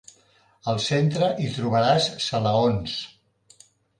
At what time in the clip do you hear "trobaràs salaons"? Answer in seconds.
1.59-2.97